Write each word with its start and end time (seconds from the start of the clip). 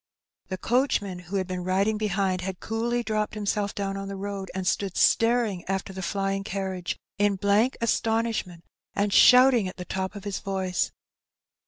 The 0.47 0.57
coachman, 0.57 1.19
who 1.19 1.35
had 1.35 1.45
been 1.45 1.63
riding 1.63 1.99
behind, 1.99 2.41
had 2.41 2.59
coolly 2.59 3.03
dropped 3.03 3.35
himself 3.35 3.75
down 3.75 3.97
on 3.97 4.07
the 4.07 4.15
road, 4.15 4.49
and 4.55 4.65
stood 4.65 4.97
staring 4.97 5.63
after 5.65 5.93
the 5.93 6.01
flying 6.01 6.43
carriage 6.43 6.97
in 7.19 7.35
blank 7.35 7.77
astonishment, 7.81 8.63
and 8.95 9.13
shouting 9.13 9.67
at 9.67 9.77
the 9.77 9.85
top 9.85 10.15
of 10.15 10.23
his 10.23 10.39
voice. 10.39 10.91